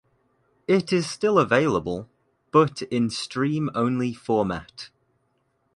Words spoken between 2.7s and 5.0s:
in stream-only format.